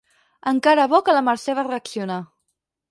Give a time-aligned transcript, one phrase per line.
[0.51, 2.21] Encara bo que la Mercè va reaccionar.